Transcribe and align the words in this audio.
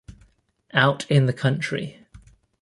Out 0.73 1.05
in 1.11 1.27
the 1.27 1.31
country. 1.33 2.03